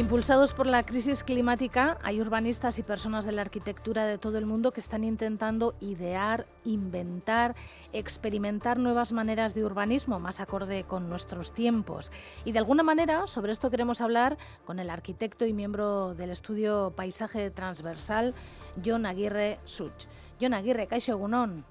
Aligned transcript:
Impulsados 0.00 0.54
por 0.54 0.66
la 0.66 0.82
crisis 0.86 1.22
climática, 1.22 1.98
hay 2.02 2.22
urbanistas 2.22 2.78
y 2.78 2.82
personas 2.82 3.26
de 3.26 3.32
la 3.32 3.42
arquitectura 3.42 4.06
de 4.06 4.16
todo 4.16 4.38
el 4.38 4.46
mundo 4.46 4.72
que 4.72 4.80
están 4.80 5.04
intentando 5.04 5.74
idear, 5.78 6.46
inventar, 6.64 7.54
experimentar 7.92 8.78
nuevas 8.78 9.12
maneras 9.12 9.52
de 9.52 9.62
urbanismo 9.62 10.18
más 10.18 10.40
acorde 10.40 10.84
con 10.84 11.10
nuestros 11.10 11.52
tiempos. 11.52 12.10
Y 12.46 12.52
de 12.52 12.60
alguna 12.60 12.82
manera, 12.82 13.26
sobre 13.26 13.52
esto 13.52 13.70
queremos 13.70 14.00
hablar 14.00 14.38
con 14.64 14.78
el 14.78 14.88
arquitecto 14.88 15.44
y 15.44 15.52
miembro 15.52 16.14
del 16.14 16.30
estudio 16.30 16.94
Paisaje 16.96 17.50
Transversal, 17.50 18.34
John 18.82 19.04
Aguirre 19.04 19.60
Such. 19.66 20.06
John 20.40 20.54
Aguirre, 20.54 20.86
Caixo 20.86 21.12
Egunon. 21.12 21.66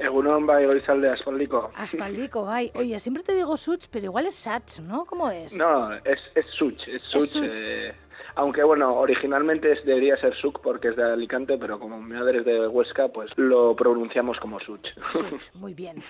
Egunon 0.00 0.46
bai 0.46 0.66
de 0.66 1.08
aspaldiko. 1.10 1.70
Aspaldiko, 1.76 2.44
bai. 2.52 2.70
Oye, 2.74 2.98
siempre 2.98 3.22
te 3.22 3.34
digo 3.34 3.56
Such, 3.56 3.86
pero 3.90 4.06
igual 4.06 4.26
es 4.26 4.36
Sach, 4.36 4.80
¿no? 4.80 5.04
¿Cómo 5.04 5.30
es? 5.30 5.54
No, 5.54 5.92
es, 5.92 6.20
es 6.34 6.46
Such, 6.58 6.88
es 6.88 7.02
Such. 7.02 7.36
Eh, 7.36 7.94
aunque 8.36 8.62
bueno, 8.62 8.94
originalmente 8.94 9.74
debería 9.84 10.16
ser 10.16 10.34
Suc 10.34 10.60
porque 10.60 10.88
es 10.88 10.96
de 10.96 11.02
Alicante, 11.02 11.58
pero 11.58 11.78
como 11.78 12.00
mi 12.00 12.14
madre 12.14 12.38
es 12.38 12.44
de 12.44 12.66
Huesca, 12.66 13.08
pues 13.08 13.30
lo 13.36 13.76
pronunciamos 13.76 14.38
como 14.40 14.58
Such. 14.60 14.88
Such, 15.08 15.50
muy 15.54 15.74
bien. 15.74 16.02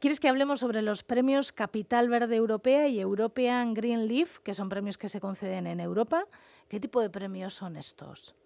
¿Quieres 0.00 0.20
que 0.20 0.28
hablemos 0.28 0.60
sobre 0.60 0.80
los 0.80 1.02
premios 1.02 1.52
Capital 1.52 2.08
Verde 2.08 2.36
Europea 2.36 2.86
y 2.86 3.00
European 3.00 3.74
Green 3.74 4.06
Leaf, 4.06 4.38
que 4.38 4.54
son 4.54 4.68
premios 4.68 4.96
que 4.96 5.08
se 5.08 5.20
conceden 5.20 5.66
en 5.66 5.80
Europa? 5.80 6.24
¿Qué 6.68 6.78
tipo 6.78 7.00
de 7.00 7.10
premios 7.10 7.54
son 7.54 7.76
estos? 7.76 8.36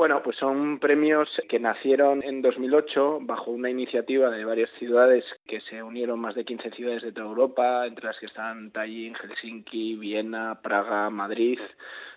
Bueno, 0.00 0.22
pues 0.22 0.38
son 0.38 0.78
premios 0.78 1.28
que 1.46 1.60
nacieron 1.60 2.22
en 2.22 2.40
2008 2.40 3.18
bajo 3.20 3.50
una 3.50 3.68
iniciativa 3.68 4.30
de 4.30 4.46
varias 4.46 4.70
ciudades 4.78 5.26
que 5.46 5.60
se 5.60 5.82
unieron 5.82 6.18
más 6.18 6.34
de 6.34 6.46
15 6.46 6.70
ciudades 6.70 7.02
de 7.02 7.12
toda 7.12 7.26
Europa, 7.26 7.86
entre 7.86 8.06
las 8.06 8.18
que 8.18 8.24
están 8.24 8.70
Tallinn, 8.70 9.14
Helsinki, 9.14 9.96
Viena, 9.96 10.58
Praga, 10.62 11.10
Madrid, 11.10 11.58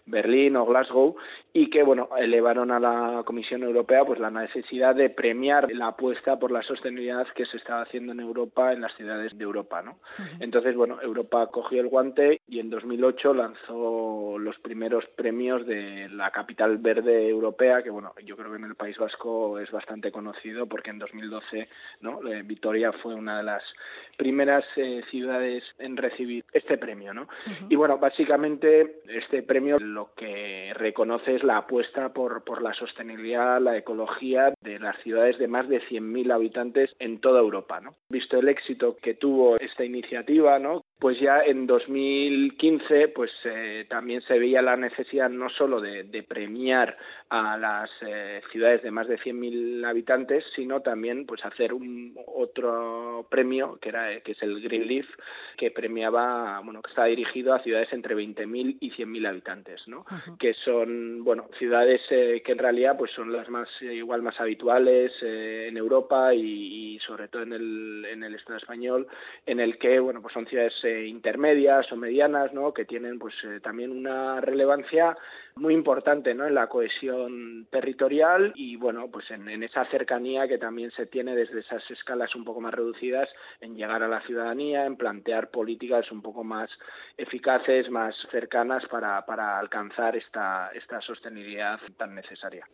Berlín 0.06 0.58
o 0.58 0.66
Glasgow 0.66 1.16
y 1.54 1.70
que 1.70 1.84
bueno 1.84 2.10
elevaron 2.18 2.72
a 2.72 2.80
la 2.80 3.24
Comisión 3.26 3.64
Europea 3.64 4.04
pues 4.04 4.20
la 4.20 4.30
necesidad 4.30 4.96
de 4.96 5.10
premiar 5.10 5.72
la 5.72 5.88
apuesta 5.88 6.38
por 6.38 6.52
la 6.52 6.62
sostenibilidad 6.62 7.28
que 7.30 7.46
se 7.46 7.58
estaba 7.58 7.84
haciendo 7.84 8.12
en 8.12 8.20
Europa 8.20 8.74
en 8.74 8.82
las 8.82 8.94
ciudades 8.96 9.38
de 9.38 9.44
Europa 9.44 9.82
no 9.82 10.00
entonces 10.40 10.76
bueno 10.76 11.02
Europa 11.02 11.48
cogió 11.48 11.80
el 11.80 11.88
guante 11.88 12.42
y 12.48 12.60
en 12.60 12.70
2008 12.70 13.34
lanzó 13.34 14.38
los 14.40 14.60
primeros 14.60 15.06
premios 15.16 15.66
de 15.66 16.10
la 16.10 16.32
capital 16.32 16.80
verde 16.80 17.30
europea 17.30 17.82
que 17.82 17.90
bueno 17.90 18.14
yo 18.26 18.36
creo 18.36 18.52
que 18.52 18.58
en 18.58 18.66
el 18.66 18.76
País 18.76 18.98
Vasco 18.98 19.60
es 19.60 19.72
bastante 19.72 20.12
conocido 20.12 20.68
porque 20.68 20.90
en 20.90 21.00
2012 21.00 21.70
no 22.02 22.28
eh, 22.28 22.42
Vitoria 22.44 22.92
fue 22.92 23.14
una 23.14 23.38
de 23.38 23.44
las 23.44 23.64
primeras 24.18 24.66
eh, 24.76 25.02
ciudades 25.10 25.64
en 25.80 25.96
recibir 25.96 26.44
este 26.52 26.78
premio 26.78 27.14
no 27.14 27.30
y 27.70 27.76
bueno 27.76 27.98
básicamente 28.00 29.02
este 29.08 29.44
premio 29.44 29.78
lo 29.94 30.14
que 30.16 30.74
reconoce 30.76 31.36
es 31.36 31.44
la 31.44 31.58
apuesta 31.58 32.14
por, 32.14 32.44
por 32.44 32.62
la 32.62 32.74
sostenibilidad, 32.74 33.62
la 33.62 33.78
ecología 33.78 34.54
de 34.62 34.80
las 34.80 34.98
ciudades 35.04 35.38
de 35.38 35.48
más 35.48 35.70
de 35.70 35.82
100.000 35.82 36.34
habitantes 36.34 36.96
en 37.00 37.20
toda 37.20 37.40
Europa. 37.40 37.80
¿no? 37.80 37.96
Visto 38.10 38.40
el 38.40 38.50
éxito 38.50 38.98
que 38.98 39.14
tuvo 39.14 39.56
esta 39.58 39.86
iniciativa, 39.86 40.60
¿no? 40.60 40.84
Pues 41.04 41.20
ya 41.20 41.42
en 41.44 41.68
2015 41.68 43.10
pues 43.10 43.30
eh, 43.44 43.86
también 43.90 44.22
se 44.22 44.40
veía 44.40 44.62
la 44.62 44.78
necesidad 44.78 45.30
no 45.30 45.50
solo 45.50 45.82
de, 45.82 46.06
premiar 46.26 46.98
a 47.28 47.58
las 47.58 47.92
eh, 48.08 48.42
ciudades 48.54 48.84
de 48.84 48.92
más 48.92 49.10
de 49.10 49.20
100.000 49.20 49.86
habitantes, 49.86 50.46
sino 50.56 50.80
también 50.80 51.26
pues 51.26 51.44
hacer 51.44 51.74
un 51.74 52.18
otro 52.26 53.28
premio 53.30 53.78
que 53.82 53.90
era 53.90 54.22
que 54.22 54.32
es 54.32 54.42
el 54.44 54.62
Green 54.62 54.88
Leaf 54.88 55.06
que 55.58 55.72
premiaba, 55.72 56.62
bueno, 56.64 56.82
que 56.82 56.92
está 56.92 57.04
dirigido 57.04 57.54
a 57.54 57.60
ciudades 57.60 57.92
entre 57.92 58.16
20.000 58.16 58.78
y 58.80 58.92
100.000 58.92 59.28
habitantes, 59.28 59.86
¿no? 59.90 60.06
Que 60.40 60.54
son, 60.54 61.26
bueno, 61.26 61.50
ciudades 61.60 62.02
eh, 62.12 62.42
que 62.46 62.54
en 62.54 62.60
realidad 62.60 62.96
pues 62.98 63.12
son 63.12 63.34
las 63.34 63.50
más 63.50 63.68
igual 63.82 64.22
más 64.22 64.40
habituales 64.40 65.12
en 65.22 65.76
Europa 65.76 66.34
y, 66.34 66.94
y, 66.96 67.00
sobre 67.00 67.28
todo 67.28 67.44
en 67.44 67.52
el 67.52 68.06
en 68.10 68.24
el 68.24 68.36
Estado 68.36 68.58
español 68.58 69.06
en 69.46 69.60
el 69.60 69.78
que, 69.78 70.00
bueno, 70.00 70.22
pues 70.22 70.34
son 70.34 70.48
ciudades 70.48 70.74
intermedias 71.06 71.92
o 71.92 71.96
medianas, 71.96 72.54
¿no? 72.54 72.74
que 72.74 72.86
tienen 72.86 73.20
pues 73.20 73.34
eh, 73.44 73.60
también 73.62 73.92
una 73.92 74.42
relevancia 74.42 75.18
muy 75.56 75.74
importante 75.74 76.34
¿no? 76.34 76.48
en 76.48 76.56
la 76.56 76.68
cohesión 76.68 77.68
territorial 77.70 78.54
y 78.56 78.76
bueno 78.76 79.10
pues 79.12 79.30
en, 79.30 79.64
esa 79.64 79.86
cercanía 79.86 80.48
que 80.48 80.58
también 80.58 80.92
se 80.92 81.06
tiene 81.06 81.36
desde 81.36 81.60
esas 81.60 81.84
escalas 81.92 82.36
un 82.36 82.44
poco 82.44 82.60
más 82.60 82.74
reducidas 82.74 83.30
en 83.62 83.76
llegar 83.76 84.02
a 84.02 84.08
la 84.08 84.22
ciudadanía, 84.22 84.86
en 84.86 84.98
plantear 84.98 85.52
políticas 85.52 86.12
un 86.12 86.22
poco 86.22 86.44
más 86.44 86.70
eficaces, 87.18 87.90
más 87.90 88.16
cercanas 88.32 88.84
para, 88.90 89.26
para 89.26 89.60
alcanzar 89.60 90.16
esta, 90.16 90.70
esta 90.74 91.02
sostenibilidad 91.02 91.80
tan 91.98 92.16
necesaria. 92.16 92.68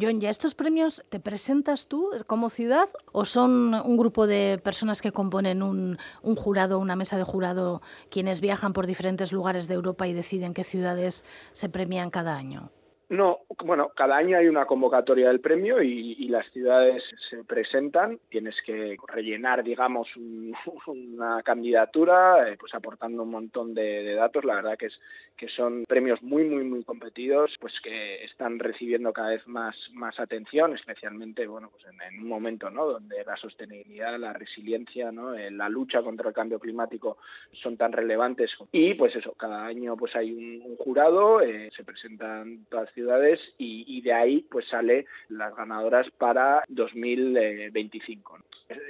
John, 0.00 0.20
¿ya 0.20 0.30
estos 0.30 0.54
premios 0.54 1.04
te 1.08 1.18
presentas 1.18 1.88
tú 1.88 2.10
como 2.26 2.48
ciudad 2.50 2.88
o 3.12 3.24
son 3.24 3.74
un 3.74 3.96
grupo 3.96 4.26
de 4.26 4.60
personas 4.62 5.02
que 5.02 5.10
componen 5.10 5.62
un, 5.62 5.98
un 6.22 6.36
jurado, 6.36 6.78
una 6.78 6.96
mesa 6.96 7.16
de 7.16 7.24
jurado, 7.24 7.82
quienes 8.08 8.40
viajan 8.40 8.72
por 8.72 8.86
diferentes 8.86 9.32
lugares 9.32 9.66
de 9.66 9.74
Europa 9.74 10.06
y 10.06 10.14
deciden 10.14 10.54
qué 10.54 10.64
ciudades 10.64 11.24
se 11.52 11.68
premian 11.68 12.10
cada 12.10 12.19
año? 12.28 12.72
No, 13.10 13.40
bueno, 13.64 13.90
cada 13.96 14.16
año 14.16 14.38
hay 14.38 14.46
una 14.46 14.66
convocatoria 14.66 15.26
del 15.26 15.40
premio 15.40 15.82
y, 15.82 16.28
las 16.28 16.48
ciudades 16.52 17.02
se 17.28 17.42
presentan. 17.42 18.20
Tienes 18.28 18.54
que 18.64 18.96
rellenar, 19.08 19.64
digamos, 19.64 20.08
una 20.86 21.42
candidatura, 21.42 22.48
eh, 22.48 22.56
pues 22.56 22.72
aportando 22.72 23.24
un 23.24 23.30
montón 23.30 23.74
de, 23.74 24.14
datos. 24.14 24.44
La 24.44 24.54
verdad 24.54 24.78
que 24.78 24.86
es 24.86 25.00
que 25.36 25.48
son 25.48 25.84
premios 25.88 26.22
muy, 26.22 26.44
muy, 26.44 26.62
muy 26.62 26.84
competidos, 26.84 27.56
pues 27.58 27.72
que 27.82 28.22
están 28.22 28.60
recibiendo 28.60 29.12
cada 29.12 29.30
vez 29.30 29.44
más, 29.48 29.74
más 29.92 30.20
atención, 30.20 30.74
especialmente, 30.74 31.48
bueno, 31.48 31.70
pues 31.70 31.84
en, 31.86 32.20
un 32.20 32.28
momento, 32.28 32.70
¿no? 32.70 32.86
Donde 32.86 33.24
la 33.24 33.36
sostenibilidad, 33.36 34.20
la 34.20 34.34
resiliencia, 34.34 35.10
¿no? 35.10 35.34
Eh, 35.34 35.50
la 35.50 35.68
lucha 35.68 36.02
contra 36.02 36.28
el 36.28 36.34
cambio 36.34 36.60
climático 36.60 37.18
son 37.52 37.76
tan 37.76 37.90
relevantes. 37.90 38.52
Y, 38.70 38.94
pues 38.94 39.16
eso, 39.16 39.32
cada 39.32 39.66
año, 39.66 39.96
pues 39.96 40.14
hay 40.14 40.30
un, 40.30 40.76
jurado, 40.76 41.40
eh, 41.40 41.70
se 41.74 41.82
presentan 41.82 42.66
todas 42.68 42.92
ciudades 43.00 43.40
y, 43.56 44.00
de 44.02 44.12
ahí 44.12 44.46
pues 44.50 44.66
sale 44.68 45.06
las 45.28 45.54
ganadoras 45.54 46.10
para 46.18 46.62
2025. 46.68 48.38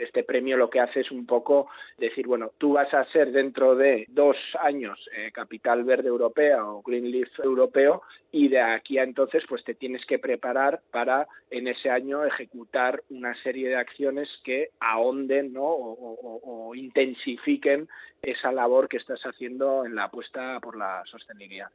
Este 0.00 0.24
premio 0.24 0.56
lo 0.56 0.68
que 0.68 0.80
hace 0.80 1.00
es 1.00 1.10
un 1.10 1.26
poco 1.26 1.68
decir, 1.96 2.26
bueno, 2.26 2.50
tú 2.58 2.74
vas 2.74 2.92
a 2.92 3.04
ser 3.06 3.32
dentro 3.32 3.76
de 3.76 4.04
dos 4.08 4.36
años 4.60 4.98
eh, 5.16 5.30
capital 5.32 5.84
verde 5.84 6.08
europea 6.08 6.64
o 6.64 6.82
Green 6.82 7.10
Leaf 7.10 7.30
europeo 7.42 8.02
y 8.30 8.48
de 8.48 8.60
aquí 8.60 8.98
a 8.98 9.04
entonces 9.04 9.44
pues 9.48 9.64
te 9.64 9.74
tienes 9.74 10.04
que 10.04 10.18
preparar 10.18 10.82
para 10.90 11.28
en 11.50 11.68
ese 11.68 11.88
año 11.88 12.24
ejecutar 12.24 13.02
una 13.10 13.34
serie 13.42 13.68
de 13.68 13.76
acciones 13.76 14.28
que 14.44 14.70
ahonden 14.80 15.52
¿no? 15.52 15.64
o 15.64 16.74
intensifiquen 16.74 17.88
esa 18.22 18.52
labor 18.52 18.88
que 18.88 18.98
estás 18.98 19.22
haciendo 19.22 19.84
en 19.84 19.94
la 19.94 20.04
apuesta 20.04 20.60
por 20.60 20.76
la 20.76 21.02
sostenibilidad. 21.06 21.70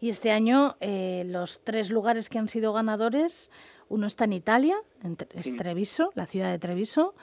Y 0.00 0.08
este 0.08 0.30
año 0.30 0.76
eh, 0.80 1.24
los 1.26 1.62
tres 1.64 1.77
lugares 1.90 2.28
que 2.28 2.38
han 2.38 2.48
sido 2.48 2.72
ganadores, 2.72 3.50
uno 3.88 4.06
está 4.06 4.24
en 4.24 4.32
Italia, 4.32 4.76
en 5.02 5.16
Treviso, 5.56 6.10
la 6.14 6.26
ciudad 6.26 6.50
de 6.50 6.58
Treviso, 6.58 7.14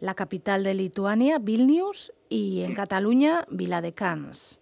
la 0.00 0.14
capital 0.14 0.64
de 0.64 0.74
Lituania, 0.74 1.38
Vilnius, 1.38 2.12
y 2.28 2.62
en 2.62 2.74
Cataluña, 2.74 3.46
Viladecans. 3.50 4.60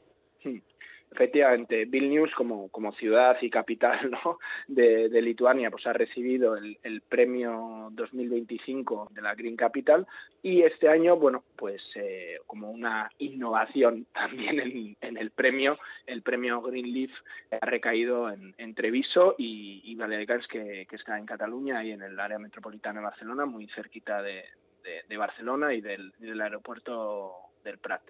Efectivamente, 1.13 1.85
Vilnius 1.85 2.33
como, 2.35 2.71
como 2.71 2.93
ciudad 2.93 3.37
y 3.43 3.51
capital 3.51 4.11
¿no? 4.11 4.39
de, 4.67 5.21
Lituania 5.21 5.71
pues 5.71 5.87
ha 5.87 5.93
recibido 5.93 6.57
el, 6.57 7.03
premio 7.09 7.89
2025 7.93 9.11
de 9.13 9.21
la 9.21 9.35
Green 9.35 9.57
Capital 9.57 10.07
y 10.43 10.63
este 10.63 10.89
año, 10.89 11.17
bueno, 11.17 11.45
pues 11.57 11.83
eh, 11.97 12.39
como 12.47 12.71
una 12.71 13.11
innovación 13.19 14.07
también 14.15 14.97
en, 15.01 15.17
el 15.19 15.31
premio, 15.33 15.79
el 16.07 16.23
premio 16.23 16.63
Green 16.63 16.93
Leaf 16.93 17.13
ha 17.61 17.67
recaído 17.67 18.31
en, 18.31 18.75
Treviso 18.75 19.35
y, 19.37 19.83
y 19.85 19.99
que, 20.49 20.87
está 20.91 21.19
en 21.19 21.27
Cataluña 21.27 21.85
y 21.85 21.93
en 21.93 22.01
el 22.01 22.19
área 22.19 22.39
metropolitana 22.39 23.01
de 23.01 23.05
Barcelona, 23.05 23.45
muy 23.45 23.69
cerquita 23.69 24.23
de, 24.23 24.45
Barcelona 25.17 25.75
y 25.75 25.83
del 25.83 26.41
aeropuerto 26.41 27.35
del 27.63 27.79
Prat. 27.79 28.03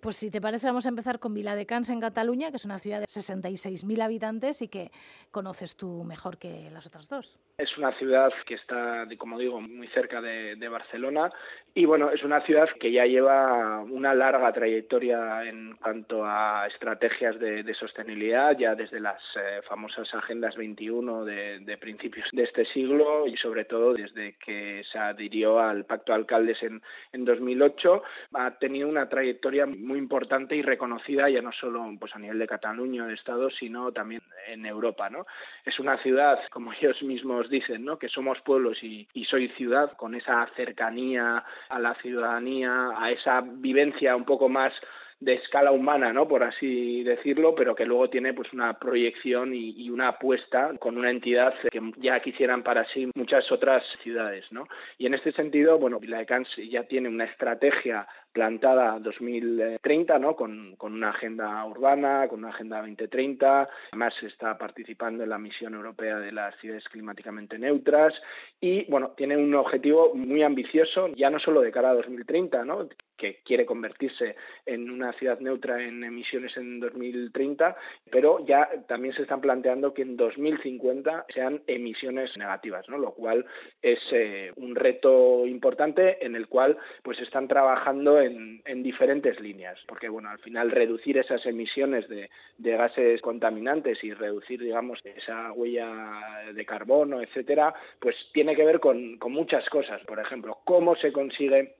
Pues 0.00 0.16
si 0.16 0.30
te 0.30 0.40
parece, 0.40 0.66
vamos 0.66 0.84
a 0.84 0.90
empezar 0.90 1.18
con 1.18 1.32
Viladecans 1.32 1.88
en 1.88 1.98
Cataluña, 1.98 2.50
que 2.50 2.58
es 2.58 2.64
una 2.66 2.78
ciudad 2.78 3.00
de 3.00 3.06
66.000 3.06 4.02
habitantes 4.02 4.60
y 4.60 4.68
que 4.68 4.90
conoces 5.30 5.76
tú 5.76 6.04
mejor 6.04 6.36
que 6.36 6.68
las 6.70 6.86
otras 6.86 7.08
dos. 7.08 7.38
Es 7.56 7.76
una 7.78 7.92
ciudad 7.92 8.30
que 8.46 8.54
está, 8.54 9.06
como 9.16 9.38
digo, 9.38 9.60
muy 9.60 9.88
cerca 9.88 10.20
de, 10.20 10.68
Barcelona 10.68 11.32
y 11.74 11.86
bueno, 11.86 12.10
es 12.10 12.22
una 12.22 12.42
ciudad 12.42 12.68
que 12.78 12.92
ya 12.92 13.06
lleva 13.06 13.80
una 13.80 14.14
larga 14.14 14.52
trayectoria 14.52 15.44
en 15.44 15.76
cuanto 15.76 16.24
a 16.24 16.66
estrategias 16.66 17.38
de, 17.38 17.74
sostenibilidad, 17.74 18.56
ya 18.58 18.74
desde 18.74 19.00
las 19.00 19.22
eh, 19.36 19.62
famosas 19.66 20.12
Agendas 20.14 20.56
21 20.56 21.24
de, 21.24 21.78
principios 21.80 22.28
de 22.32 22.42
este 22.42 22.66
siglo 22.66 23.26
y 23.26 23.36
sobre 23.38 23.64
todo 23.64 23.94
desde 23.94 24.34
que 24.34 24.82
se 24.92 24.98
adhirió 24.98 25.58
al 25.58 25.86
Pacto 25.86 26.12
de 26.12 26.18
Alcaldes 26.18 26.62
en, 26.62 26.82
en 27.12 27.24
2008, 27.24 28.02
ha 28.34 28.58
tenido 28.58 28.88
una 28.88 29.08
trayectoria 29.08 29.66
muy 29.78 29.98
importante 29.98 30.56
y 30.56 30.62
reconocida 30.62 31.28
ya 31.30 31.40
no 31.40 31.52
solo 31.52 31.84
pues 31.98 32.14
a 32.14 32.18
nivel 32.18 32.38
de 32.38 32.46
Cataluña, 32.46 33.06
de 33.06 33.14
Estado, 33.14 33.50
sino 33.50 33.92
también 33.92 34.22
en 34.46 34.66
Europa, 34.66 35.08
¿no? 35.10 35.26
Es 35.64 35.78
una 35.78 35.96
ciudad, 35.98 36.38
como 36.50 36.72
ellos 36.80 37.02
mismos 37.02 37.48
dicen, 37.48 37.84
¿no? 37.84 37.98
Que 37.98 38.08
somos 38.08 38.40
pueblos 38.42 38.82
y, 38.82 39.06
soy 39.24 39.48
ciudad, 39.50 39.92
con 39.96 40.14
esa 40.14 40.46
cercanía 40.56 41.44
a 41.68 41.78
la 41.78 41.94
ciudadanía, 41.96 42.90
a 42.96 43.10
esa 43.10 43.42
vivencia 43.42 44.16
un 44.16 44.24
poco 44.24 44.48
más 44.48 44.72
de 45.20 45.34
escala 45.34 45.72
humana, 45.72 46.12
¿no? 46.12 46.28
Por 46.28 46.44
así 46.44 47.02
decirlo, 47.02 47.54
pero 47.54 47.74
que 47.74 47.84
luego 47.84 48.08
tiene 48.08 48.34
pues 48.34 48.52
una 48.52 48.78
proyección 48.78 49.52
y, 49.52 49.90
una 49.90 50.08
apuesta 50.08 50.72
con 50.78 50.96
una 50.96 51.10
entidad 51.10 51.54
que 51.70 51.80
ya 51.96 52.20
quisieran 52.20 52.62
para 52.62 52.84
sí 52.86 53.10
muchas 53.14 53.50
otras 53.50 53.82
ciudades, 54.02 54.44
¿no? 54.52 54.68
Y 54.96 55.06
en 55.06 55.14
este 55.14 55.32
sentido, 55.32 55.78
bueno, 55.78 55.98
Vila 55.98 56.18
de 56.18 56.26
Cans 56.26 56.48
ya 56.70 56.84
tiene 56.84 57.08
una 57.08 57.24
estrategia 57.24 58.06
plantada 58.38 59.00
2030, 59.00 60.16
¿no? 60.20 60.36
Con, 60.36 60.76
con, 60.76 60.92
una 60.92 61.10
agenda 61.10 61.64
urbana, 61.64 62.28
con 62.28 62.38
una 62.38 62.50
agenda 62.50 62.76
2030. 62.76 63.68
Además, 63.90 64.14
está 64.22 64.56
participando 64.56 65.24
en 65.24 65.30
la 65.30 65.38
misión 65.38 65.74
europea 65.74 66.20
de 66.20 66.30
las 66.30 66.54
ciudades 66.60 66.88
climáticamente 66.88 67.58
neutras 67.58 68.14
y, 68.60 68.84
bueno, 68.88 69.10
tiene 69.16 69.36
un 69.36 69.52
objetivo 69.56 70.14
muy 70.14 70.44
ambicioso, 70.44 71.08
ya 71.16 71.30
no 71.30 71.40
solo 71.40 71.62
de 71.62 71.72
cara 71.72 71.90
a 71.90 71.94
2030, 71.94 72.64
¿no? 72.64 72.88
que 73.18 73.40
quiere 73.44 73.66
convertirse 73.66 74.36
en 74.64 74.90
una 74.90 75.12
ciudad 75.12 75.40
neutra 75.40 75.82
en 75.82 76.04
emisiones 76.04 76.56
en 76.56 76.80
2030, 76.80 77.76
pero 78.10 78.46
ya 78.46 78.70
también 78.86 79.12
se 79.12 79.22
están 79.22 79.40
planteando 79.40 79.92
que 79.92 80.02
en 80.02 80.16
2050 80.16 81.26
sean 81.28 81.60
emisiones 81.66 82.34
negativas, 82.38 82.88
¿no? 82.88 82.96
lo 82.96 83.12
cual 83.12 83.44
es 83.82 83.98
eh, 84.12 84.52
un 84.56 84.76
reto 84.76 85.46
importante 85.46 86.24
en 86.24 86.36
el 86.36 86.46
cual 86.46 86.78
pues 87.02 87.18
están 87.20 87.48
trabajando 87.48 88.20
en, 88.20 88.27
en, 88.28 88.82
diferentes 88.82 89.40
líneas, 89.40 89.78
porque 89.86 90.08
bueno, 90.08 90.30
al 90.30 90.38
final 90.38 90.70
reducir 90.70 91.18
esas 91.18 91.44
emisiones 91.46 92.08
de, 92.08 92.30
de 92.58 92.76
gases 92.76 93.20
contaminantes 93.20 94.02
y 94.04 94.12
reducir, 94.12 94.60
digamos, 94.60 95.00
esa 95.04 95.52
huella 95.52 96.52
de 96.54 96.64
carbono, 96.64 97.20
etcétera, 97.20 97.74
pues 97.98 98.14
tiene 98.32 98.54
que 98.54 98.64
ver 98.64 98.80
con, 98.80 99.18
con 99.18 99.32
muchas 99.32 99.68
cosas. 99.68 100.02
Por 100.04 100.20
ejemplo, 100.20 100.58
cómo 100.64 100.96
se 100.96 101.12
consigue 101.12 101.77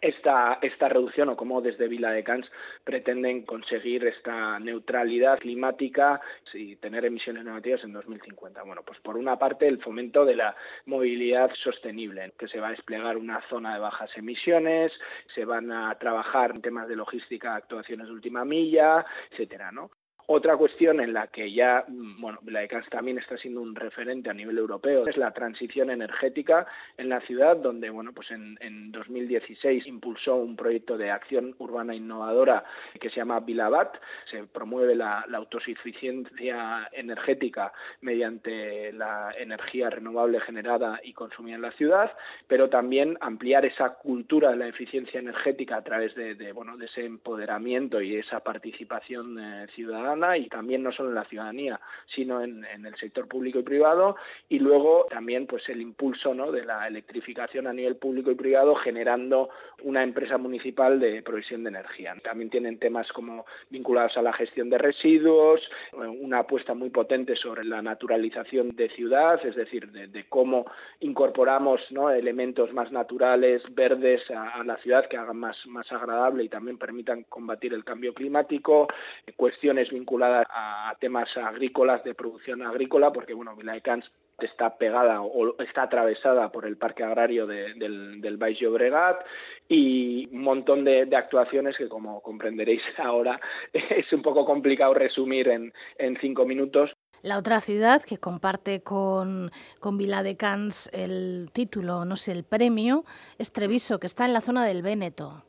esta, 0.00 0.58
esta 0.62 0.88
reducción 0.88 1.28
o 1.28 1.36
cómo 1.36 1.60
desde 1.60 1.88
Vila 1.88 2.10
de 2.10 2.24
Cans 2.24 2.50
pretenden 2.84 3.42
conseguir 3.42 4.06
esta 4.06 4.58
neutralidad 4.58 5.38
climática 5.38 6.20
y 6.52 6.76
tener 6.76 7.04
emisiones 7.04 7.44
negativas 7.44 7.84
en 7.84 7.92
2050. 7.92 8.62
Bueno, 8.62 8.82
pues 8.84 8.98
por 9.00 9.16
una 9.16 9.38
parte 9.38 9.66
el 9.66 9.82
fomento 9.82 10.24
de 10.24 10.36
la 10.36 10.56
movilidad 10.86 11.50
sostenible, 11.62 12.32
que 12.38 12.48
se 12.48 12.60
va 12.60 12.68
a 12.68 12.72
desplegar 12.72 13.16
una 13.16 13.40
zona 13.48 13.74
de 13.74 13.80
bajas 13.80 14.10
emisiones, 14.16 14.92
se 15.34 15.44
van 15.44 15.72
a 15.72 15.96
trabajar 15.98 16.52
en 16.54 16.62
temas 16.62 16.88
de 16.88 16.96
logística, 16.96 17.54
actuaciones 17.54 18.06
de 18.06 18.12
última 18.12 18.44
milla, 18.44 19.04
etcétera, 19.30 19.72
¿no? 19.72 19.90
Otra 20.28 20.56
cuestión 20.56 20.98
en 21.00 21.12
la 21.12 21.28
que 21.28 21.52
ya, 21.52 21.84
mm, 21.86 22.20
bueno, 22.20 22.40
la 22.46 22.64
ECAS 22.64 22.88
también 22.88 23.18
está 23.18 23.38
siendo 23.38 23.60
un 23.60 23.76
referente 23.76 24.28
a 24.28 24.34
nivel 24.34 24.58
europeo 24.58 25.06
es 25.06 25.16
la 25.16 25.30
transición 25.30 25.88
energética 25.88 26.66
en 26.96 27.08
la 27.08 27.20
ciudad, 27.20 27.56
donde, 27.56 27.90
bueno, 27.90 28.12
pues 28.12 28.32
en, 28.32 28.58
en 28.60 28.90
2016 28.90 29.86
impulsó 29.86 30.34
un 30.34 30.56
proyecto 30.56 30.98
de 30.98 31.12
acción 31.12 31.54
urbana 31.58 31.94
innovadora 31.94 32.64
que 33.00 33.08
se 33.08 33.16
llama 33.16 33.38
Vilabat. 33.38 33.96
Se 34.28 34.42
promueve 34.44 34.96
la, 34.96 35.24
autosuficiencia 35.36 36.88
energética 36.92 37.72
mediante 38.00 38.92
la 38.94 39.32
energía 39.38 39.90
renovable 39.90 40.40
generada 40.40 40.98
y 41.04 41.12
consumida 41.12 41.56
en 41.56 41.62
la 41.62 41.72
ciudad, 41.72 42.10
pero 42.48 42.68
también 42.70 43.18
ampliar 43.20 43.66
esa 43.66 43.90
cultura 43.90 44.50
de 44.50 44.56
la 44.56 44.66
eficiencia 44.66 45.20
energética 45.20 45.76
a 45.76 45.84
través 45.84 46.14
de, 46.14 46.34
de 46.34 46.52
bueno, 46.52 46.76
de 46.78 46.86
ese 46.86 47.04
empoderamiento 47.04 48.00
y 48.00 48.16
esa 48.16 48.40
participación 48.40 49.38
eh, 49.38 49.66
ciudadana 49.74 50.15
y 50.36 50.48
también 50.48 50.82
no 50.82 50.92
solo 50.92 51.10
en 51.10 51.14
la 51.14 51.24
ciudadanía, 51.24 51.80
sino 52.14 52.42
en, 52.42 52.64
el 52.64 52.96
sector 52.96 53.28
público 53.28 53.58
y 53.58 53.62
privado 53.62 54.16
y 54.48 54.58
luego 54.58 55.06
también 55.10 55.46
pues 55.46 55.68
el 55.68 55.80
impulso 55.80 56.34
¿no? 56.34 56.52
de 56.52 56.64
la 56.64 56.86
electrificación 56.86 57.66
a 57.66 57.72
nivel 57.72 57.96
público 57.96 58.30
y 58.30 58.34
privado 58.34 58.74
generando 58.76 59.50
una 59.82 60.02
empresa 60.02 60.38
municipal 60.38 60.98
de 60.98 61.22
provisión 61.22 61.64
de 61.64 61.70
energía. 61.70 62.14
También 62.22 62.50
tienen 62.50 62.78
temas 62.78 63.10
como 63.12 63.44
vinculados 63.70 64.16
a 64.16 64.22
la 64.22 64.32
gestión 64.32 64.70
de 64.70 64.78
residuos, 64.78 65.60
una 65.92 66.40
apuesta 66.40 66.74
muy 66.74 66.90
potente 66.90 67.36
sobre 67.36 67.64
la 67.64 67.82
naturalización 67.82 68.74
de 68.76 68.88
ciudad, 68.90 69.44
es 69.44 69.54
decir, 69.54 69.90
de, 69.90 70.24
cómo 70.28 70.66
incorporamos 71.00 71.80
¿no? 71.90 72.10
elementos 72.10 72.72
más 72.72 72.90
naturales, 72.90 73.62
verdes 73.74 74.22
a, 74.30 74.62
la 74.64 74.76
ciudad 74.78 75.06
que 75.08 75.16
hagan 75.16 75.36
más, 75.36 75.56
más 75.66 75.90
agradable 75.92 76.44
y 76.44 76.48
también 76.48 76.78
permitan 76.78 77.24
combatir 77.24 77.74
el 77.74 77.84
cambio 77.84 78.14
climático, 78.14 78.88
cuestiones 79.36 79.90
vinculadas 79.90 80.05
vinculada 80.06 80.46
a 80.48 80.94
temas 81.00 81.28
agrícolas, 81.36 82.04
de 82.04 82.14
producción 82.14 82.62
agrícola, 82.62 83.12
porque 83.12 83.34
bueno, 83.34 83.56
Viladecans 83.56 84.08
está 84.38 84.76
pegada 84.78 85.20
o 85.22 85.60
está 85.60 85.82
atravesada 85.82 86.52
por 86.52 86.64
el 86.64 86.76
parque 86.76 87.02
agrario 87.02 87.46
del, 87.46 88.20
del 88.20 88.36
Baix 88.36 88.60
Llobregat 88.60 89.24
y 89.68 90.28
un 90.30 90.42
montón 90.42 90.84
de, 90.84 91.08
actuaciones 91.16 91.76
que 91.76 91.88
como 91.88 92.20
comprenderéis 92.20 92.82
ahora 92.98 93.40
es 93.72 94.12
un 94.12 94.22
poco 94.22 94.44
complicado 94.44 94.94
resumir 94.94 95.48
en, 95.48 95.72
en 95.98 96.16
cinco 96.20 96.46
minutos. 96.46 96.92
La 97.22 97.38
otra 97.38 97.58
ciudad 97.60 98.02
que 98.02 98.18
comparte 98.18 98.82
con, 98.82 99.50
con 99.80 99.98
Viladecans 99.98 100.88
el 100.92 101.50
título, 101.52 102.04
no 102.04 102.14
sé, 102.14 102.30
el 102.30 102.44
premio, 102.44 103.04
es 103.38 103.50
Treviso, 103.50 103.98
que 103.98 104.06
está 104.06 104.24
en 104.24 104.34
la 104.34 104.40
zona 104.40 104.64
del 104.64 104.82
Véneto. 104.82 105.42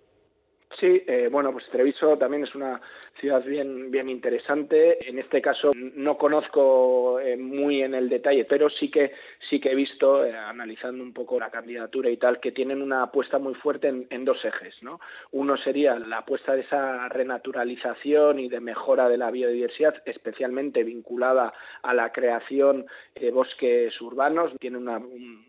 Sí, 0.76 1.02
eh, 1.08 1.30
bueno, 1.32 1.54
pues 1.54 1.66
Treviso 1.70 2.18
también 2.18 2.44
es 2.44 2.54
una 2.54 2.82
ciudad 3.20 3.44
bien, 3.44 3.90
bien 3.90 4.10
interesante. 4.10 5.10
En 5.10 5.18
este 5.18 5.42
caso 5.42 5.72
no 5.74 6.18
conozco 6.18 7.20
eh, 7.20 7.38
muy 7.38 7.82
en 7.82 7.96
el 7.96 8.10
detalle, 8.10 8.46
pero 8.46 8.70
sí 8.70 8.92
que 8.92 9.14
sí 9.50 9.60
que 9.60 9.72
he 9.72 9.76
visto, 9.76 10.26
eh, 10.26 10.36
analizando 10.36 11.02
un 11.04 11.14
poco 11.14 11.40
la 11.40 11.50
candidatura 11.50 12.10
y 12.10 12.18
tal, 12.18 12.40
que 12.40 12.52
tienen 12.52 12.82
una 12.82 13.04
apuesta 13.04 13.40
muy 13.40 13.56
fuerte 13.56 13.88
en, 13.88 14.26
dos 14.26 14.44
ejes, 14.44 14.84
¿no? 14.84 15.00
Uno 15.32 15.56
sería 15.56 15.98
la 16.00 16.20
apuesta 16.20 16.54
de 16.54 16.62
esa 16.62 17.08
renaturalización 17.08 18.40
y 18.40 18.50
de 18.50 18.60
mejora 18.60 19.08
de 19.08 19.18
la 19.18 19.32
biodiversidad, 19.32 19.96
especialmente 20.06 20.84
vinculada 20.84 21.54
a 21.82 21.94
la 21.94 22.12
creación 22.12 22.86
de 23.16 23.32
bosques 23.32 24.00
urbanos. 24.02 24.52
Tiene 24.60 24.78
una, 24.78 25.02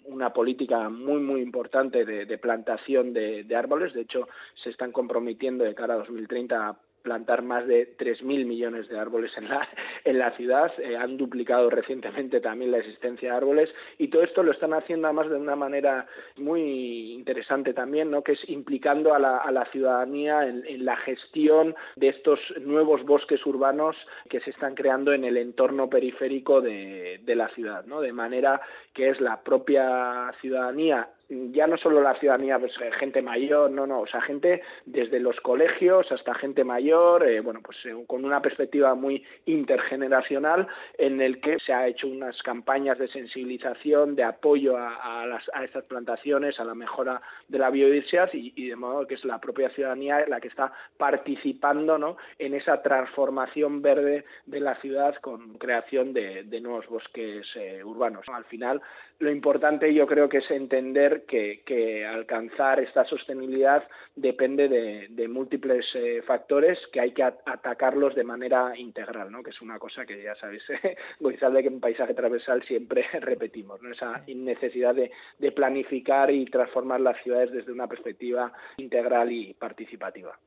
una 0.04 0.32
política 0.32 0.88
muy 0.88 1.20
muy 1.20 1.40
importante 1.42 2.04
de, 2.04 2.38
plantación 2.38 3.12
de, 3.12 3.42
de 3.42 3.56
árboles. 3.56 3.92
De 3.94 4.02
hecho, 4.02 4.28
se 4.54 4.70
están 4.70 4.92
comprometiendo 5.08 5.64
de 5.64 5.74
cara 5.74 5.94
a 5.94 5.98
2030 5.98 6.76
plantar 7.00 7.40
más 7.42 7.66
de 7.66 7.96
3.000 7.96 8.44
millones 8.44 8.88
de 8.88 8.98
árboles 8.98 9.32
en 9.38 9.48
la, 9.48 9.66
en 10.04 10.18
la 10.18 10.32
ciudad, 10.32 10.70
eh, 10.78 10.94
han 10.96 11.16
duplicado 11.16 11.70
recientemente 11.70 12.40
también 12.40 12.72
la 12.72 12.78
existencia 12.78 13.30
de 13.30 13.36
árboles 13.36 13.70
y 13.96 14.08
todo 14.08 14.22
esto 14.22 14.42
lo 14.42 14.52
están 14.52 14.74
haciendo 14.74 15.06
además 15.06 15.30
de 15.30 15.36
una 15.36 15.56
manera 15.56 16.06
muy 16.36 17.14
interesante 17.14 17.72
también, 17.72 18.10
¿no? 18.10 18.22
que 18.22 18.32
es 18.32 18.48
implicando 18.50 19.14
a 19.14 19.18
la, 19.18 19.38
a 19.38 19.50
la 19.50 19.64
ciudadanía 19.66 20.46
en, 20.46 20.66
en, 20.66 20.84
la 20.84 20.96
gestión 20.96 21.74
de 21.96 22.08
estos 22.08 22.40
nuevos 22.60 23.02
bosques 23.06 23.46
urbanos 23.46 23.96
que 24.28 24.40
se 24.40 24.50
están 24.50 24.74
creando 24.74 25.14
en 25.14 25.24
el 25.24 25.38
entorno 25.38 25.88
periférico 25.88 26.60
de, 26.60 27.20
de 27.24 27.34
la 27.34 27.48
ciudad, 27.48 27.86
¿no? 27.86 28.02
de 28.02 28.12
manera 28.12 28.60
que 28.92 29.08
es 29.08 29.20
la 29.22 29.42
propia 29.42 30.30
ciudadanía 30.42 31.08
ya 31.28 31.66
no 31.66 31.76
solo 31.76 32.00
la 32.00 32.14
ciudadanía, 32.14 32.58
pues 32.58 32.72
eh, 32.80 32.90
gente 32.98 33.20
mayor, 33.20 33.70
no, 33.70 33.86
no, 33.86 34.00
o 34.00 34.06
sea, 34.06 34.22
gente 34.22 34.62
desde 34.86 35.20
los 35.20 35.38
colegios 35.40 36.10
hasta 36.10 36.32
gente 36.34 36.64
mayor, 36.64 37.28
eh, 37.28 37.40
bueno, 37.40 37.60
pues 37.62 37.76
eh, 37.84 37.94
con 38.06 38.24
una 38.24 38.40
perspectiva 38.40 38.94
muy 38.94 39.22
intergeneracional 39.44 40.66
en 40.96 41.20
el 41.20 41.40
que 41.40 41.58
se 41.58 41.74
ha 41.74 41.86
hecho 41.86 42.08
unas 42.08 42.42
campañas 42.42 42.98
de 42.98 43.08
sensibilización, 43.08 44.16
de 44.16 44.24
apoyo 44.24 44.76
a, 44.78 45.26
las, 45.26 45.44
a 45.52 45.64
estas 45.64 45.84
plantaciones, 45.84 46.58
a 46.60 46.64
la 46.64 46.74
mejora 46.74 47.20
de 47.48 47.58
la 47.58 47.70
biodiversidad 47.70 48.30
y, 48.32 48.68
de 48.68 48.76
modo 48.76 49.06
que 49.06 49.14
es 49.14 49.24
la 49.24 49.38
propia 49.38 49.68
ciudadanía 49.70 50.24
la 50.28 50.40
que 50.40 50.48
está 50.48 50.72
participando 50.96 51.98
¿no? 51.98 52.16
en 52.38 52.54
esa 52.54 52.82
transformación 52.82 53.82
verde 53.82 54.24
de 54.46 54.60
la 54.60 54.76
ciudad 54.76 55.14
con 55.16 55.58
creación 55.58 56.12
de, 56.12 56.44
nuevos 56.58 56.88
bosques 56.88 57.46
urbanos. 57.84 58.26
Al 58.28 58.44
final, 58.44 58.82
lo 59.20 59.30
importante 59.32 59.92
yo 59.92 60.06
creo 60.06 60.28
que 60.28 60.38
es 60.38 60.50
entender 60.50 61.24
que, 61.26 62.06
alcanzar 62.06 62.80
esta 62.80 63.04
sostenibilidad 63.04 63.82
depende 64.14 64.68
de, 64.68 65.28
múltiples 65.28 65.86
eh, 65.94 66.22
factores 66.26 66.78
que 66.92 67.00
hay 67.00 67.12
que 67.12 67.22
atacarlos 67.22 68.14
de 68.14 68.24
manera 68.24 68.72
integral, 68.76 69.30
¿no? 69.30 69.42
que 69.42 69.50
es 69.50 69.60
una 69.60 69.78
cosa 69.78 70.06
que 70.06 70.22
ya 70.22 70.34
sabéis, 70.36 70.62
Goizalde, 71.20 71.62
que 71.62 71.68
en 71.68 71.80
paisaje 71.80 72.14
transversal 72.14 72.62
siempre 72.62 73.04
repetimos, 73.20 73.82
¿no? 73.82 73.92
esa 73.92 74.24
necesidad 74.26 74.94
de, 74.94 75.10
planificar 75.52 76.30
y 76.30 76.44
transformar 76.46 77.00
las 77.00 77.20
ciudades 77.22 77.50
desde 77.50 77.72
una 77.72 77.88
perspectiva 77.88 78.52
integral 78.76 79.32
y 79.32 79.54
participativa. 79.54 80.38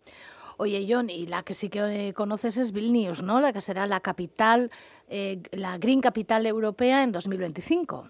Oye, 0.58 0.86
John, 0.88 1.10
y 1.10 1.28
la 1.28 1.44
que 1.44 1.54
sí 1.54 1.70
que 1.70 2.10
eh, 2.10 2.14
conoces 2.14 2.56
es 2.58 2.72
Vilnius, 2.72 3.24
¿no? 3.24 3.42
La 3.42 3.52
que 3.52 3.62
será 3.62 3.88
la 3.88 4.00
capital, 4.00 4.70
eh, 5.10 5.42
la 5.52 5.78
Green 5.78 6.02
Capital 6.02 6.46
Europea 6.46 7.04
en 7.04 7.12
2025. 7.12 8.10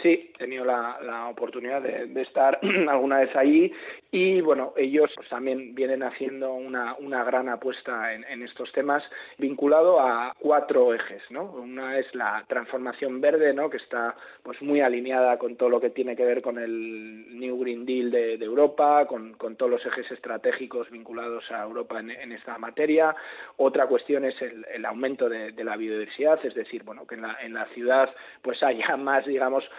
Sí, 0.00 0.30
he 0.34 0.38
tenido 0.38 0.64
la, 0.64 1.28
oportunidad 1.28 1.82
de, 1.82 2.22
estar 2.22 2.58
alguna 2.88 3.18
vez 3.18 3.36
allí 3.36 3.72
y 4.10 4.40
bueno, 4.40 4.72
ellos 4.76 5.10
también 5.28 5.74
vienen 5.74 6.02
haciendo 6.02 6.52
una, 6.52 6.94
una 6.94 7.24
gran 7.24 7.48
apuesta 7.48 8.14
en, 8.14 8.42
estos 8.42 8.72
temas 8.72 9.02
vinculado 9.38 10.00
a 10.00 10.34
cuatro 10.38 10.94
ejes, 10.94 11.22
¿no? 11.30 11.44
Una 11.44 11.98
es 11.98 12.14
la 12.14 12.44
transformación 12.46 13.20
verde, 13.20 13.54
¿no? 13.54 13.70
Que 13.70 13.76
está 13.78 14.16
pues 14.42 14.60
muy 14.62 14.80
alineada 14.80 15.38
con 15.38 15.56
todo 15.56 15.68
lo 15.68 15.80
que 15.80 15.90
tiene 15.90 16.16
que 16.16 16.24
ver 16.24 16.42
con 16.42 16.58
el 16.58 17.38
New 17.38 17.58
Green 17.60 17.86
Deal 17.86 18.10
de, 18.10 18.34
Europa, 18.34 19.06
con, 19.06 19.36
todos 19.56 19.70
los 19.70 19.86
ejes 19.86 20.10
estratégicos 20.10 20.90
vinculados 20.90 21.50
a 21.50 21.62
Europa 21.62 22.00
en, 22.00 22.32
esta 22.32 22.58
materia. 22.58 23.14
Otra 23.56 23.86
cuestión 23.86 24.24
es 24.24 24.34
el, 24.42 24.84
aumento 24.84 25.28
de, 25.28 25.52
la 25.64 25.76
biodiversidad, 25.76 26.44
es 26.44 26.54
decir, 26.54 26.82
bueno, 26.82 27.06
que 27.06 27.14
en 27.14 27.22
la, 27.22 27.36
en 27.40 27.54
la 27.54 27.66
ciudad 27.66 28.10
pues 28.42 28.62
haya 28.62 28.96
más, 28.96 29.24
digamos, 29.24 29.64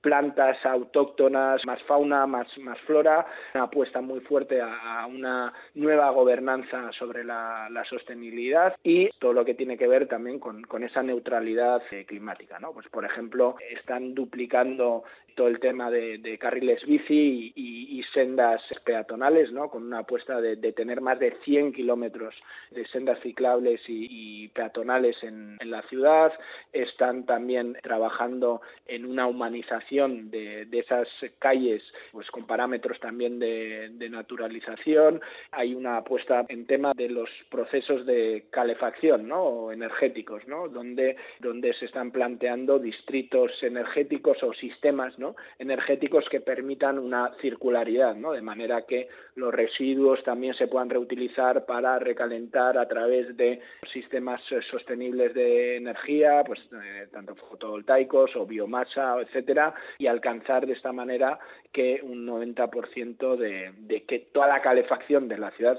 plantas 0.00 0.64
autóctonas, 0.64 1.64
más 1.66 1.82
fauna, 1.84 2.26
más, 2.26 2.46
más 2.58 2.78
flora, 2.80 3.26
una 3.54 3.64
apuesta 3.64 4.00
muy 4.00 4.20
fuerte 4.20 4.60
a, 4.60 5.06
una 5.06 5.52
nueva 5.74 6.10
gobernanza 6.10 6.90
sobre 6.92 7.24
la, 7.24 7.68
sostenibilidad 7.88 8.76
y 8.84 9.08
todo 9.18 9.32
lo 9.32 9.44
que 9.44 9.54
tiene 9.54 9.76
que 9.76 9.88
ver 9.88 10.06
también 10.06 10.38
con, 10.38 10.64
esa 10.84 11.02
neutralidad 11.02 11.82
eh, 11.90 12.04
climática. 12.04 12.58
¿no? 12.58 12.72
Pues, 12.72 12.86
por 12.88 13.04
ejemplo, 13.04 13.56
están 13.70 14.14
duplicando 14.14 15.02
todo 15.34 15.48
el 15.48 15.60
tema 15.60 15.90
de, 15.90 16.38
carriles 16.38 16.84
bici 16.86 17.52
y, 17.56 18.02
sendas 18.12 18.62
peatonales, 18.84 19.52
¿no? 19.52 19.68
con 19.70 19.84
una 19.84 20.00
apuesta 20.00 20.40
de, 20.40 20.56
tener 20.72 21.00
más 21.00 21.18
de 21.18 21.36
100 21.44 21.72
kilómetros 21.72 22.34
de 22.70 22.84
sendas 22.86 23.20
ciclables 23.20 23.80
y, 23.86 24.48
peatonales 24.48 25.22
en, 25.22 25.56
en 25.60 25.70
la 25.70 25.82
ciudad. 25.82 26.32
Están 26.72 27.24
también 27.24 27.76
trabajando 27.82 28.62
en 28.86 29.04
una 29.04 29.26
humanización 29.26 29.89
de, 29.90 30.68
esas 30.72 31.08
calles 31.38 31.82
pues 32.12 32.30
con 32.30 32.46
parámetros 32.46 33.00
también 33.00 33.38
de, 33.38 34.08
naturalización. 34.10 35.20
Hay 35.52 35.74
una 35.74 35.98
apuesta 35.98 36.44
en 36.48 36.66
tema 36.66 36.92
de 36.94 37.08
los 37.08 37.28
procesos 37.48 38.06
de 38.06 38.46
calefacción 38.50 39.28
¿no? 39.28 39.72
energéticos, 39.72 40.46
¿no? 40.46 40.68
donde, 40.68 41.16
donde 41.38 41.72
se 41.74 41.86
están 41.86 42.10
planteando 42.10 42.78
distritos 42.78 43.62
energéticos 43.62 44.42
o 44.42 44.52
sistemas 44.52 45.18
¿no? 45.18 45.36
energéticos 45.58 46.28
que 46.28 46.40
permitan 46.40 46.98
una 46.98 47.32
circularidad, 47.40 48.14
¿no? 48.14 48.32
de 48.32 48.42
manera 48.42 48.82
que 48.82 49.08
los 49.34 49.52
residuos 49.52 50.22
también 50.24 50.54
se 50.54 50.66
puedan 50.66 50.90
reutilizar 50.90 51.66
para 51.66 51.98
recalentar 51.98 52.78
a 52.78 52.86
través 52.86 53.36
de 53.36 53.60
sistemas 53.92 54.40
sostenibles 54.70 55.34
de 55.34 55.76
energía, 55.76 56.42
pues 56.44 56.60
eh, 56.72 57.08
tanto 57.12 57.34
fotovoltaicos 57.34 58.34
o 58.36 58.46
biomasa, 58.46 59.20
etcétera, 59.20 59.74
y 59.98 60.06
alcanzar 60.06 60.66
de 60.66 60.72
esta 60.72 60.92
manera 60.92 61.38
que 61.72 62.00
un 62.02 62.26
90% 62.26 63.36
de, 63.36 63.72
de 63.78 64.02
que 64.04 64.18
toda 64.32 64.48
la 64.48 64.60
calefacción 64.60 65.28
de 65.28 65.38
la 65.38 65.50
ciudad, 65.52 65.78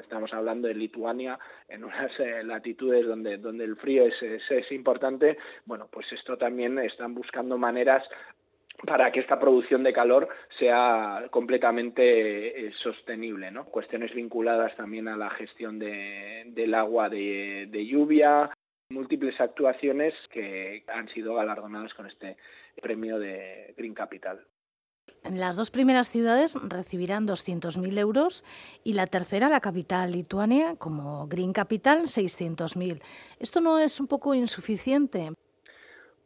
estamos 0.00 0.32
hablando 0.34 0.68
de 0.68 0.74
Lituania, 0.74 1.38
en 1.68 1.84
unas 1.84 2.18
eh, 2.20 2.42
latitudes 2.42 3.06
donde, 3.06 3.38
donde 3.38 3.64
el 3.64 3.76
frío 3.76 4.04
es, 4.04 4.22
es, 4.22 4.72
importante, 4.72 5.38
bueno, 5.64 5.88
pues 5.90 6.12
esto 6.12 6.36
también 6.36 6.78
están 6.78 7.14
buscando 7.14 7.56
maneras 7.58 8.08
para 8.86 9.10
que 9.12 9.20
esta 9.20 9.38
producción 9.38 9.82
de 9.82 9.92
calor 9.92 10.28
sea 10.58 11.26
completamente 11.30 12.66
eh, 12.66 12.72
sostenible. 12.82 13.50
¿no? 13.50 13.66
Cuestiones 13.66 14.14
vinculadas 14.14 14.74
también 14.76 15.08
a 15.08 15.16
la 15.16 15.30
gestión 15.30 15.78
de, 15.78 16.44
del 16.46 16.74
agua 16.74 17.08
de, 17.08 17.68
de, 17.70 17.86
lluvia, 17.86 18.50
múltiples 18.90 19.40
actuaciones 19.40 20.14
que 20.32 20.84
han 20.88 21.08
sido 21.08 21.34
galardonadas 21.34 21.94
con 21.94 22.06
este 22.06 22.36
premio 22.82 23.18
de 23.18 23.74
Green 23.76 23.94
Capital. 23.94 24.40
Las 25.24 25.56
dos 25.56 25.70
primeras 25.70 26.10
ciudades 26.10 26.56
recibirán 26.62 27.26
200.000 27.26 27.98
euros 27.98 28.44
y 28.84 28.94
la 28.94 29.06
tercera, 29.06 29.48
la 29.48 29.60
capital 29.60 30.12
Lituania, 30.12 30.76
como 30.76 31.26
Green 31.26 31.52
Capital, 31.52 32.02
600.000. 32.04 33.02
¿Esto 33.38 33.60
no 33.60 33.78
es 33.78 34.00
un 34.00 34.06
poco 34.06 34.34
insuficiente? 34.34 35.30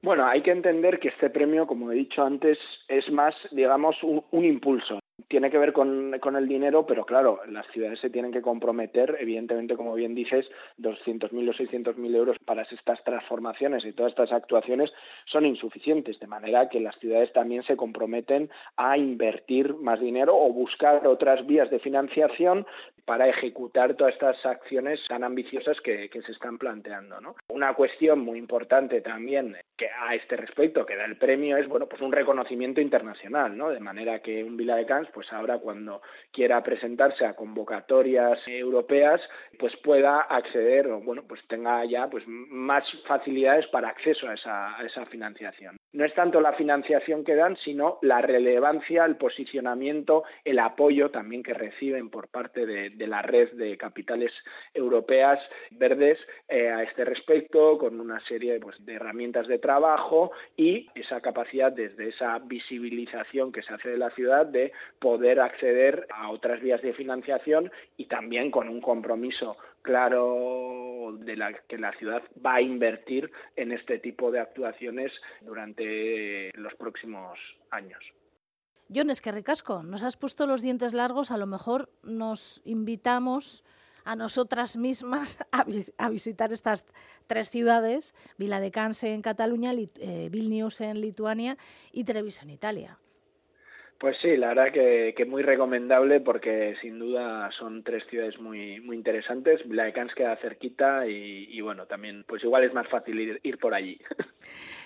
Bueno, 0.03 0.27
hay 0.27 0.43
que 0.43 0.53
entender 0.53 1.01
que 1.01 1.09
este 1.09 1.31
premio, 1.31 1.67
como 1.67 1.91
he 1.91 1.95
dicho 1.95 2.23
antes, 2.23 2.59
es 2.89 3.11
más, 3.11 3.35
digamos, 3.53 3.97
un 4.03 4.45
impulso 4.45 5.01
tiene 5.29 5.51
que 5.51 5.59
ver 5.59 5.73
con, 5.73 6.19
con, 6.21 6.37
el 6.37 6.49
dinero, 6.49 6.87
pero 6.87 7.05
claro, 7.05 7.41
las 7.49 7.67
ciudades 7.69 8.01
se 8.01 8.11
tienen 8.11 8.33
que 8.33 8.43
comprometer, 8.43 9.17
evidentemente, 9.21 9.77
como 9.77 9.95
bien 9.95 10.15
dices, 10.15 10.51
200.000 10.79 11.49
o 11.49 11.53
600.000 11.53 12.15
euros 12.17 12.39
para 12.45 12.63
estas 12.63 13.03
transformaciones 13.05 13.85
y 13.85 13.93
todas 13.93 14.13
estas 14.13 14.33
actuaciones 14.33 14.93
son 15.27 15.47
insuficientes, 15.47 16.19
de 16.19 16.27
manera 16.27 16.69
que 16.69 16.81
las 16.81 16.99
ciudades 16.99 17.33
también 17.33 17.63
se 17.63 17.77
comprometen 17.77 18.51
a 18.77 18.99
invertir 18.99 19.75
más 19.75 20.01
dinero 20.01 20.37
o 20.37 20.53
buscar 20.53 21.07
otras 21.07 21.47
vías 21.47 21.71
de 21.71 21.79
financiación 21.79 22.67
para 23.05 23.29
ejecutar 23.29 23.95
todas 23.95 24.15
estas 24.15 24.45
acciones 24.47 25.01
tan 25.09 25.25
ambiciosas 25.25 25.81
que, 25.81 26.09
se 26.25 26.33
están 26.33 26.59
planteando. 26.59 27.21
¿no? 27.21 27.37
Una 27.49 27.75
cuestión 27.75 28.21
muy 28.21 28.39
importante 28.39 29.01
también 29.01 29.57
que 29.77 29.89
a 29.89 30.15
este 30.15 30.37
respecto 30.37 30.87
que 30.87 30.97
da 30.97 31.05
el 31.05 31.17
premio 31.17 31.57
es 31.57 31.69
bueno 31.69 31.89
pues 31.89 32.01
un 32.01 32.13
reconocimiento 32.13 32.81
internacional, 32.81 33.57
¿no? 33.57 33.71
de 33.71 33.81
manera 33.81 34.21
que 34.21 34.45
un 34.45 34.57
Vila 34.57 34.77
de 34.77 34.87
Cans 34.87 35.09
pues 35.13 35.33
ahora 35.33 35.59
cuando 35.59 36.01
quiera 36.33 36.63
presentarse 36.63 37.27
a 37.27 37.35
convocatorias 37.35 38.41
europeas 38.47 39.21
pues 39.59 39.77
pueda 39.79 40.21
acceder 40.21 40.87
o 40.89 41.01
bueno 41.01 41.25
pues 41.27 41.41
tenga 41.49 41.85
ya 41.85 42.09
pues 42.09 42.25
más 42.27 42.85
facilidades 43.07 43.67
para 43.69 43.89
acceso 43.89 44.29
a 44.29 44.35
esa, 44.35 44.79
a 44.79 44.85
esa 44.85 45.07
financiación 45.07 45.77
no 45.95 46.05
es 46.05 46.13
tanto 46.15 46.41
la 46.41 46.53
financiación 46.53 47.25
que 47.25 47.37
dan, 47.37 47.57
sino 47.57 47.99
la 48.03 48.21
relevancia, 48.21 49.05
el 49.05 49.17
posicionamiento, 49.17 50.25
el 50.45 50.59
apoyo 50.59 51.11
también 51.11 51.43
que 51.43 51.55
reciben 51.55 52.11
por 52.11 52.29
parte 52.29 52.67
de, 52.67 53.07
la 53.07 53.23
red 53.23 53.53
de 53.53 53.77
capitales 53.77 54.33
europeas 54.73 55.39
verdes 55.71 56.19
eh, 56.49 56.69
a 56.69 56.83
este 56.83 57.05
respecto, 57.05 57.79
con 57.79 58.01
una 58.01 58.19
serie 58.21 58.59
pues, 58.59 58.85
de 58.85 58.95
herramientas 58.95 59.47
de 59.47 59.59
trabajo 59.59 60.33
y 60.57 60.89
esa 60.97 61.21
capacidad 61.21 61.71
desde 61.71 62.09
esa 62.09 62.41
visibilización 62.41 63.53
que 63.53 63.63
se 63.63 63.73
hace 63.73 63.91
de 63.91 63.99
la 63.99 64.11
ciudad 64.11 64.47
de 64.47 64.73
poder 64.99 65.39
acceder 65.39 66.09
a 66.11 66.31
otras 66.31 66.61
vías 66.61 66.83
de 66.83 66.93
financiación 66.93 67.71
y 67.97 68.07
también 68.07 68.51
con 68.51 68.69
un 68.69 68.81
compromiso 68.81 69.57
claro 69.85 71.15
de 71.21 71.37
la 71.37 71.53
que 71.69 71.79
la 71.79 71.93
ciudad 71.93 72.23
va 72.45 72.55
a 72.55 72.63
invertir 72.63 73.31
en 73.55 73.71
este 73.71 73.99
tipo 73.99 74.33
de 74.33 74.41
actuaciones 74.41 75.13
durante 75.43 76.51
los 76.55 76.75
próximos 76.75 77.39
años. 77.71 78.03
John, 78.93 79.11
es 79.11 79.21
que 79.21 79.31
ricasco, 79.31 79.83
nos 79.83 80.03
has 80.03 80.17
puesto 80.17 80.47
los 80.47 80.63
dientes 80.63 80.95
largos, 80.95 81.31
a 81.31 81.37
lo 81.37 81.47
mejor 81.47 81.91
nos 82.03 82.63
invitamos 82.65 83.63
a 84.05 84.17
nosotras 84.17 84.77
mismas 84.77 85.39
a, 85.99 86.09
visitar 86.09 86.53
estas 86.53 86.85
tres 87.27 87.51
ciudades, 87.51 88.15
Viladecans 88.39 89.05
en 89.05 89.23
Cataluña, 89.23 89.73
eh, 89.73 90.29
Vilnius 90.31 90.81
en 90.81 91.01
Lituania 91.01 91.57
y 91.93 92.05
Treviso 92.05 92.45
en 92.45 92.51
Italia. 92.51 92.99
Pues 93.99 94.17
sí, 94.21 94.37
la 94.37 94.49
verdad 94.49 94.73
que, 94.73 95.15
que, 95.17 95.25
muy 95.25 95.43
recomendable 95.43 96.21
porque 96.21 96.75
sin 96.81 96.99
duda 96.99 97.51
son 97.53 97.83
tres 97.85 98.05
ciudades 98.07 98.39
muy 98.39 98.81
muy 98.81 98.97
interesantes. 98.97 99.65
La 99.67 99.85
de 99.85 99.93
queda 100.15 100.37
cerquita 100.37 101.07
y, 101.07 101.61
bueno, 101.61 101.87
también 101.87 102.25
pues 102.27 102.43
igual 102.45 102.65
es 102.65 102.75
más 102.75 102.89
fácil 102.89 103.19
ir, 103.21 103.41
ir 103.43 103.59
por 103.59 103.75
allí. 103.75 103.99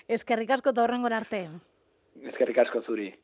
Es 0.07 0.25
que 0.25 0.35
ricasco 0.35 0.73
todo 0.73 0.87
arte. 1.13 1.49
Es 2.23 2.35
que 2.35 2.43
ricasco 2.43 2.81
Zuri. 2.81 3.19